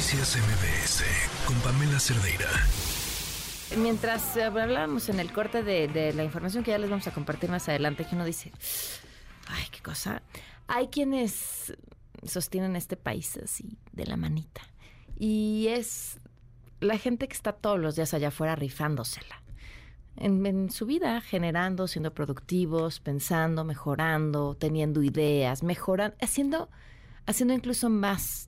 [0.00, 1.04] Noticias MBS
[1.46, 2.48] con Pamela Cerdeira.
[3.76, 7.68] Mientras hablábamos en el corte de, la información que ya les vamos a compartir más
[7.68, 8.50] adelante, que uno dice,
[9.46, 10.22] ay, qué cosa.
[10.68, 11.74] Hay quienes
[12.24, 14.62] sostienen este país así, de la manita.
[15.18, 16.18] Y es
[16.80, 19.42] la gente que está todos los días allá afuera rifándosela.
[20.16, 26.70] En, en, su vida, generando, siendo productivos, pensando, mejorando, teniendo ideas, mejorando, haciendo,
[27.26, 28.46] haciendo incluso más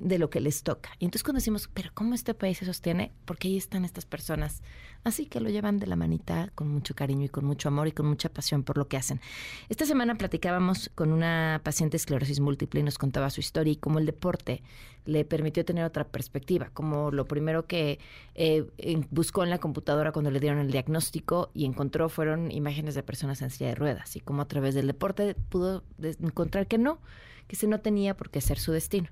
[0.00, 0.90] de lo que les toca.
[0.98, 3.12] Y entonces cuando decimos, pero ¿cómo este país se sostiene?
[3.24, 4.62] Porque ahí están estas personas.
[5.04, 7.92] Así que lo llevan de la manita con mucho cariño y con mucho amor y
[7.92, 9.20] con mucha pasión por lo que hacen.
[9.68, 13.76] Esta semana platicábamos con una paciente de esclerosis múltiple y nos contaba su historia y
[13.76, 14.62] cómo el deporte
[15.04, 17.98] le permitió tener otra perspectiva, como lo primero que
[18.34, 18.66] eh,
[19.10, 23.40] buscó en la computadora cuando le dieron el diagnóstico y encontró fueron imágenes de personas
[23.40, 26.98] en silla de ruedas y cómo a través del deporte pudo encontrar que no,
[27.48, 29.08] que ese no tenía por qué ser su destino.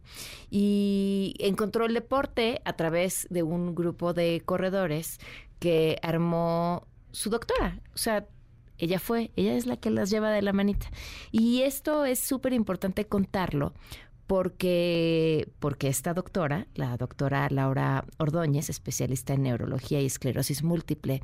[0.50, 5.18] Y encontró el deporte a través de un grupo de corredores
[5.58, 7.80] que armó su doctora.
[7.94, 8.28] O sea,
[8.78, 10.86] ella fue, ella es la que las lleva de la manita.
[11.32, 13.72] Y esto es súper importante contarlo
[14.26, 21.22] porque, porque esta doctora, la doctora Laura Ordóñez, especialista en neurología y esclerosis múltiple,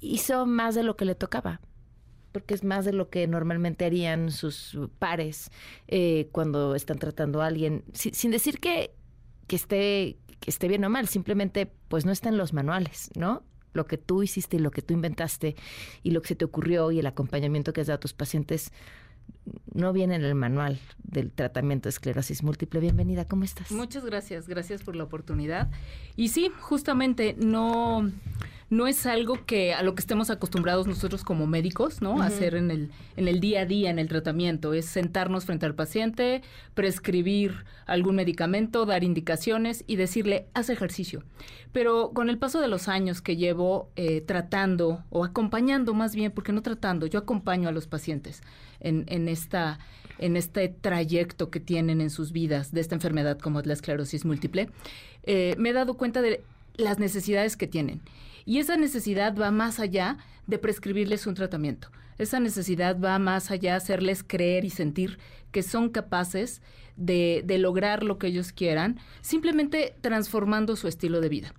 [0.00, 1.60] hizo más de lo que le tocaba
[2.32, 5.50] porque es más de lo que normalmente harían sus pares
[5.88, 8.94] eh, cuando están tratando a alguien, sin, decir que,
[9.46, 13.42] que, esté, que esté bien o mal, simplemente pues no está en los manuales, ¿no?
[13.72, 15.56] Lo que tú hiciste y lo que tú inventaste
[16.02, 18.72] y lo que se te ocurrió y el acompañamiento que has dado a tus pacientes
[19.72, 22.80] no viene en el manual del tratamiento de esclerosis múltiple.
[22.80, 23.70] Bienvenida, ¿cómo estás?
[23.70, 25.70] Muchas gracias, gracias por la oportunidad.
[26.16, 28.10] Y sí, justamente no
[28.70, 32.22] no es algo que a lo que estemos acostumbrados nosotros como médicos, ¿no?
[32.22, 34.72] Hacer en el, en el día a día, en el tratamiento.
[34.74, 36.42] Es sentarnos frente al paciente,
[36.74, 41.24] prescribir algún medicamento, dar indicaciones y decirle, haz ejercicio.
[41.72, 46.30] Pero con el paso de los años que llevo eh, tratando, o acompañando más bien,
[46.30, 48.40] porque no tratando, yo acompaño a los pacientes
[48.78, 49.80] en, en esta
[50.18, 54.26] en este trayecto que tienen en sus vidas de esta enfermedad como es la esclerosis
[54.26, 54.68] múltiple,
[55.22, 56.44] eh, me he dado cuenta de
[56.80, 58.02] las necesidades que tienen.
[58.44, 61.88] Y esa necesidad va más allá de prescribirles un tratamiento.
[62.18, 65.18] Esa necesidad va más allá de hacerles creer y sentir
[65.52, 66.60] que son capaces
[66.96, 71.54] de, lograr lo que ellos quieran, simplemente transformando su estilo de vida.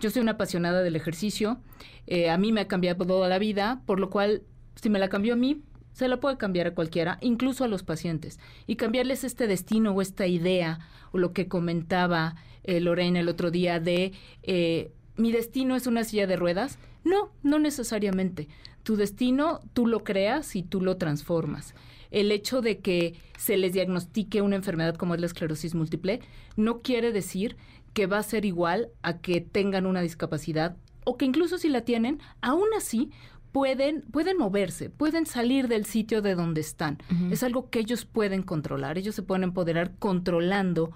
[0.00, 1.60] Yo soy una apasionada del ejercicio,
[2.06, 4.42] eh, a mí me ha cambiado toda la vida, por lo cual,
[4.74, 5.62] si me la cambió a mí,
[5.92, 10.02] se la puede cambiar a cualquiera, incluso a los pacientes, y cambiarles este destino o
[10.02, 10.78] esta idea,
[11.12, 14.12] o lo que comentaba eh, Lorena el otro día de
[14.42, 16.78] eh, mi destino es una silla de ruedas.
[17.04, 18.48] No, no necesariamente.
[18.82, 21.74] Tu destino tú lo creas y tú lo transformas.
[22.10, 26.20] El hecho de que se les diagnostique una enfermedad como es la esclerosis múltiple
[26.56, 27.56] no quiere decir
[27.92, 31.82] que va a ser igual a que tengan una discapacidad o que incluso si la
[31.82, 33.10] tienen, aún así
[33.52, 36.98] pueden, pueden moverse, pueden salir del sitio de donde están.
[37.30, 38.98] Es algo que ellos pueden controlar.
[38.98, 40.92] Ellos se pueden empoderar controlando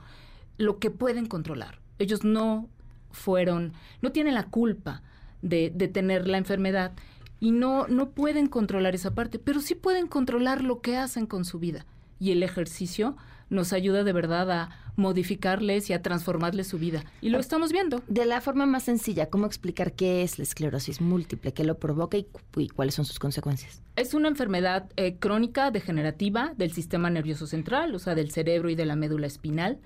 [0.58, 1.80] lo que pueden controlar.
[1.98, 2.68] Ellos no
[3.10, 3.72] fueron,
[4.02, 5.02] no tienen la culpa
[5.42, 6.92] de, de tener la enfermedad
[7.40, 11.44] y no, no pueden controlar esa parte, pero sí pueden controlar lo que hacen con
[11.44, 11.86] su vida.
[12.18, 13.16] Y el ejercicio
[13.50, 17.04] nos ayuda de verdad a modificarles y a transformarles su vida.
[17.20, 18.02] Y lo estamos viendo.
[18.06, 22.16] De la forma más sencilla, ¿cómo explicar qué es la esclerosis múltiple, qué lo provoca
[22.16, 22.26] y,
[22.74, 23.82] cuáles son sus consecuencias?
[23.96, 28.74] Es una enfermedad eh, crónica degenerativa del sistema nervioso central, o sea, del cerebro y
[28.74, 29.80] de la médula espinal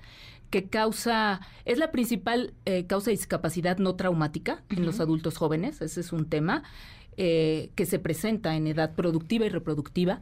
[0.49, 5.81] que causa, es la principal eh, causa de discapacidad no traumática en los adultos jóvenes,
[5.81, 6.63] ese es un tema
[7.17, 10.21] eh, que se presenta en edad productiva y reproductiva.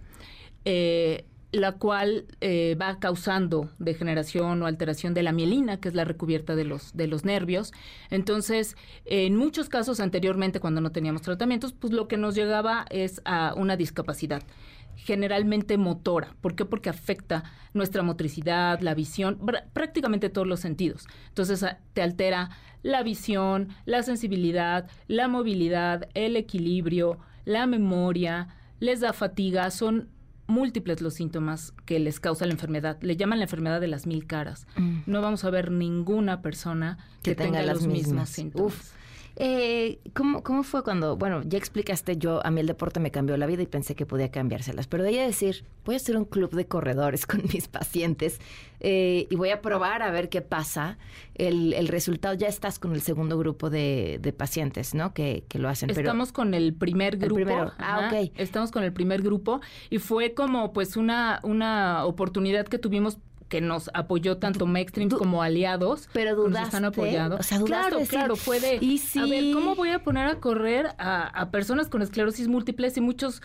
[0.66, 6.56] Eh, la cual va causando degeneración o alteración de la mielina, que es la recubierta
[6.56, 7.72] de los, de los nervios.
[8.10, 8.76] Entonces,
[9.06, 13.54] en muchos casos anteriormente, cuando no teníamos tratamientos, pues lo que nos llegaba es a
[13.56, 14.44] una discapacidad
[14.98, 16.36] generalmente motora.
[16.42, 16.66] ¿Por qué?
[16.66, 17.44] Porque afecta
[17.74, 19.40] nuestra motricidad, la visión,
[19.72, 21.06] prácticamente todos los sentidos.
[21.30, 21.64] Entonces
[21.94, 22.50] te altera
[22.82, 28.50] la visión, la sensibilidad, la movilidad, el equilibrio, la memoria,
[28.80, 30.10] les da fatiga, son
[30.48, 32.98] múltiples los síntomas que les causa la enfermedad.
[33.02, 34.66] Le llaman la enfermedad de las mil caras.
[34.78, 35.00] Mm.
[35.06, 38.94] No vamos a ver ninguna persona que, tenga, los mismos síntomas.
[39.40, 43.38] Eh, ¿cómo, ¿Cómo fue cuando, bueno, ya explicaste, yo, a mí el deporte me cambió
[43.38, 46.18] la vida y pensé que podía cambiárselas, pero de ahí a decir, voy a hacer
[46.18, 48.40] un club de corredores con mis pacientes
[48.80, 50.98] eh, y voy a probar a ver qué pasa,
[51.36, 55.14] el, el resultado, ya estás con el segundo grupo de, de pacientes, ¿no?
[55.14, 55.92] Que, que, lo hacen.
[55.92, 57.36] Estamos con el primer grupo.
[57.36, 57.74] primero.
[57.78, 58.32] Ah, ok.
[58.38, 59.62] Estamos con el primer grupo
[59.92, 65.42] y fue como pues una, una oportunidad que tuvimos que nos apoyó tanto Mextream como
[65.42, 66.10] aliados.
[66.14, 66.66] Pero que nos dudaste.
[66.68, 67.38] están apoyando.
[67.38, 70.04] O sea, dudaste claro, decir, claro, fue de, "¿Y a ver, si-" ¿cómo voy a
[70.04, 73.42] poner a correr a, a personas con esclerosis múltiple si muchos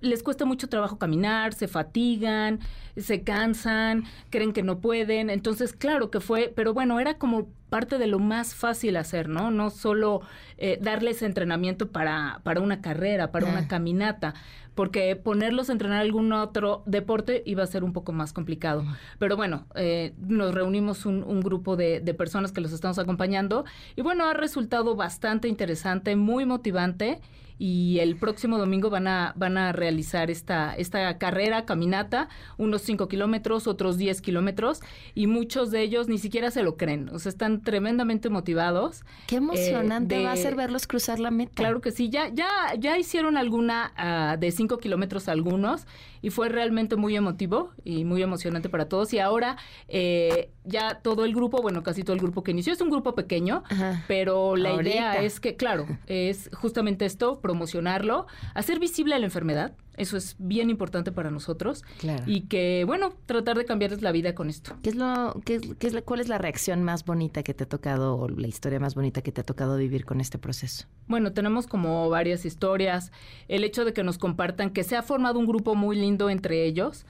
[0.00, 2.60] les cuesta mucho trabajo caminar, se fatigan,
[2.96, 5.30] se cansan, creen que no pueden.
[5.30, 9.50] Entonces, claro que fue, pero bueno, era como parte de lo más fácil hacer, ¿no?
[9.50, 10.20] No solo
[10.58, 13.50] eh, darles entrenamiento para, para una carrera, para Ah.
[13.50, 14.34] una caminata,
[14.74, 18.84] porque ponerlos a entrenar algún otro deporte iba a ser un poco más complicado.
[19.18, 23.64] Pero bueno, eh, nos reunimos un, un grupo de, de personas que los estamos acompañando
[23.96, 27.20] y bueno, ha resultado bastante interesante, muy motivante
[27.58, 32.28] y el próximo domingo van a, van a realizar esta, esta carrera, caminata,
[32.58, 34.80] unos 5 kilómetros, otros 10 kilómetros,
[35.14, 39.02] y muchos de ellos ni siquiera se lo creen, o sea, están tremendamente motivados.
[39.26, 41.52] Qué emocionante Eh, va a ser verlos cruzar la meta.
[41.54, 42.48] Claro que sí, ya, ya,
[42.78, 45.86] ya hicieron alguna ah, de 5 kilómetros algunos
[46.22, 49.12] y fue realmente muy emotivo y muy emocionante para todos.
[49.12, 49.56] Y ahora
[49.88, 53.14] eh, ya todo el grupo, bueno, casi todo el grupo que inició, es un grupo
[53.14, 54.04] pequeño, Ajá.
[54.08, 54.90] pero la Ahorita.
[54.90, 60.70] idea es que, claro, es justamente esto, promocionarlo, hacer visible la enfermedad, eso es bien
[60.70, 62.22] importante para nosotros, Claro.
[62.26, 64.76] y que, bueno, tratar de cambiarles la vida con esto.
[64.82, 67.64] ¿Qué es lo, qué qué es la- ¿Cuál es la reacción más bonita que te
[67.64, 70.86] ha tocado o la historia más bonita que te ha tocado vivir con este proceso?
[71.08, 73.12] Bueno, tenemos como varias historias.
[73.48, 76.64] El hecho de que nos compartan que se ha formado un grupo muy lindo entre
[76.64, 77.06] ellos,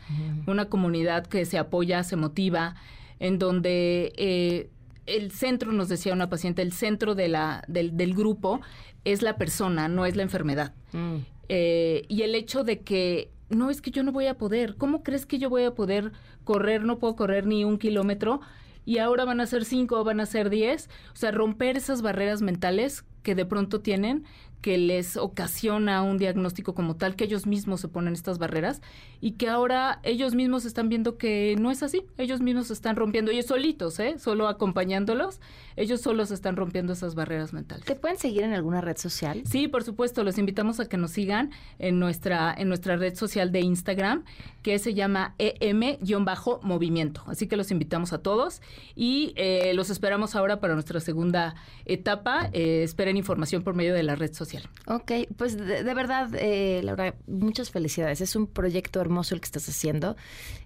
[0.46, 2.74] una comunidad que se apoya, se motiva,
[3.18, 4.70] en donde eh,
[5.06, 8.60] el centro, nos decía una paciente, el centro de la, del, del grupo
[9.04, 10.74] es la persona, no es la enfermedad.
[10.92, 11.16] Mm.
[11.48, 15.02] Eh, y el hecho de que no es que yo no voy a poder, ¿cómo
[15.02, 16.12] crees que yo voy a poder
[16.44, 16.84] correr?
[16.84, 18.40] No puedo correr ni un kilómetro
[18.84, 20.88] y ahora van a ser cinco, van a ser diez.
[21.12, 24.24] O sea, romper esas barreras mentales que de pronto tienen,
[24.66, 28.82] que les ocasiona un diagnóstico como tal, que ellos mismos se ponen estas barreras
[29.20, 32.02] y que ahora ellos mismos están viendo que no es así.
[32.18, 34.18] Ellos mismos se están rompiendo, ellos solitos, ¿eh?
[34.18, 35.40] Solo acompañándolos,
[35.76, 37.84] ellos solos están rompiendo esas barreras mentales.
[37.84, 39.40] ¿Te pueden seguir en alguna red social?
[39.46, 43.52] Sí, por supuesto, los invitamos a que nos sigan en nuestra, en nuestra red social
[43.52, 44.24] de Instagram,
[44.62, 47.22] que se llama EM-movimiento.
[47.28, 48.62] Así que los invitamos a todos
[48.96, 51.54] y eh, los esperamos ahora para nuestra segunda
[51.84, 52.50] etapa.
[52.52, 54.55] Eh, esperen información por medio de la red social.
[54.86, 58.20] Ok, pues de, de verdad, eh, Laura, muchas felicidades.
[58.20, 60.16] Es un proyecto hermoso el que estás haciendo.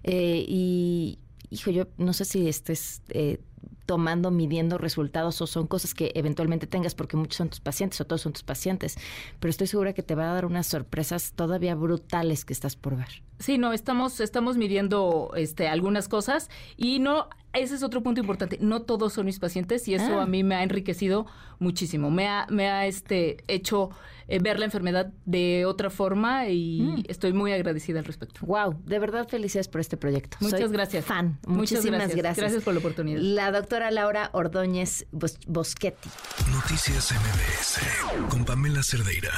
[0.03, 3.39] Eh, y, hijo, yo no sé si estés eh,
[3.85, 8.05] tomando, midiendo resultados o son cosas que eventualmente tengas porque muchos son tus pacientes o
[8.05, 8.97] todos son tus pacientes.
[9.39, 12.95] Pero estoy segura que te va a dar unas sorpresas todavía brutales que estás por
[12.95, 13.23] ver.
[13.39, 18.57] Sí, no, estamos, estamos midiendo este, algunas cosas y no, ese es otro punto importante.
[18.61, 20.23] No todos son mis pacientes y eso Ah.
[20.23, 21.25] a mí me ha enriquecido
[21.59, 22.09] muchísimo.
[22.11, 23.89] Me ha, me ha este, hecho
[24.27, 27.03] eh, ver la enfermedad de otra forma y Mm.
[27.09, 28.39] estoy muy agradecida al respecto.
[28.45, 30.37] Wow, de verdad felicidades por este proyecto.
[30.39, 31.03] Muchas Soy gracias.
[31.05, 31.39] Fan.
[31.45, 32.15] Muchas Muchísimas gracias.
[32.17, 32.37] gracias.
[32.37, 33.19] Gracias por la oportunidad.
[33.19, 36.09] La doctora Laura Ordóñez Bos- Boschetti.
[36.51, 37.81] Noticias MBS
[38.29, 39.31] con Pamela Cerdeira.